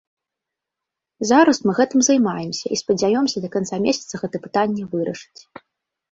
Зараз 1.31 1.57
мы 1.69 1.75
гэтым 1.79 1.99
займаемся 2.07 2.65
і 2.75 2.79
спадзяёмся 2.81 3.37
да 3.43 3.49
канца 3.57 3.75
месяца 3.85 4.13
гэта 4.23 4.41
пытанне 4.47 4.83
вырашыць. 4.95 5.41